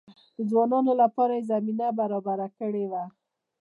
د 0.37 0.39
ځوانانو 0.49 0.91
لپاره 1.01 1.33
یې 1.37 1.47
زمینه 1.51 1.87
برابره 1.99 2.47
کړې 2.59 2.85
وه. 2.91 3.03